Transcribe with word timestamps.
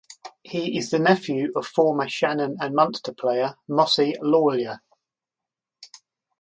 He 0.41 0.79
is 0.79 0.89
the 0.89 0.97
nephew 0.97 1.51
of 1.55 1.67
former 1.67 2.09
Shannon 2.09 2.57
and 2.59 2.73
Munster 2.73 3.13
player 3.13 3.53
Mossy 3.67 4.15
Lawler. 4.19 4.81